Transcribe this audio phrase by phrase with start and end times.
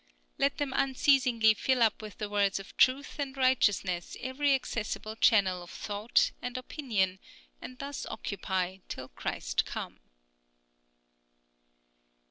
[0.39, 5.61] Let them unceasingly fill up with the words of truth and righteousness every accessible channel
[5.61, 7.19] of thought and opinion,
[7.61, 9.99] and thus occupy till Christ come.